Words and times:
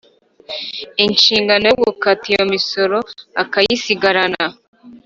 inshingano 1.05 1.63
yo 1.71 1.75
gukata 1.85 2.25
iyo 2.31 2.43
misoro 2.51 2.97
akayisigarana 3.43 4.45